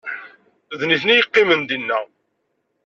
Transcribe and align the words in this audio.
D 0.79 0.81
nitni 0.89 1.13
i 1.13 1.17
yeqqimen 1.17 1.61
dinna 1.69 1.99